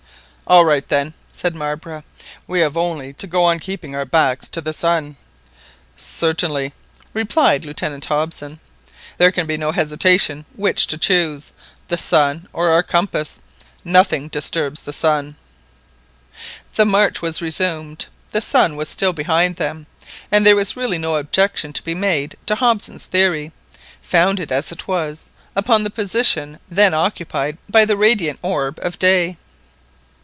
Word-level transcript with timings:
"All 0.47 0.65
right 0.65 0.85
then," 0.85 1.13
said 1.31 1.55
Marbre, 1.55 2.03
"we 2.45 2.59
have 2.59 2.75
only 2.75 3.13
to 3.13 3.25
go 3.25 3.45
on 3.45 3.57
keeping 3.59 3.95
our 3.95 4.03
backs 4.03 4.49
to 4.49 4.59
the 4.59 4.73
sun." 4.73 5.15
"Certainly," 5.95 6.73
replied 7.13 7.63
Lieutenant 7.63 8.03
Hobson, 8.03 8.59
"there 9.17 9.31
can 9.31 9.45
be 9.47 9.55
no 9.55 9.71
hesitation 9.71 10.43
which 10.57 10.87
to 10.87 10.97
choose, 10.97 11.53
the 11.87 11.95
sun 11.97 12.49
or 12.51 12.69
our 12.69 12.83
compass, 12.83 13.39
nothing 13.85 14.27
disturbs 14.27 14.81
the 14.81 14.91
sun." 14.91 15.37
The 16.75 16.83
march 16.85 17.21
was 17.21 17.41
resumed, 17.41 18.07
the 18.31 18.41
sun 18.41 18.75
was 18.75 18.89
still 18.89 19.13
behind 19.13 19.55
them, 19.55 19.85
and 20.33 20.45
there 20.45 20.57
was 20.57 20.75
really 20.75 20.97
no 20.97 21.15
objection 21.15 21.71
to 21.71 21.83
be 21.83 21.95
made 21.95 22.35
to 22.47 22.55
Hobson's 22.55 23.05
theory, 23.05 23.53
founded, 24.01 24.51
as 24.51 24.69
it 24.73 24.85
was, 24.85 25.29
upon 25.55 25.85
the 25.85 25.89
position 25.89 26.59
then 26.69 26.93
occupied 26.93 27.57
by 27.69 27.85
the 27.85 27.95
radiant 27.95 28.39
orb 28.43 28.79
of 28.83 28.99
day. 28.99 29.37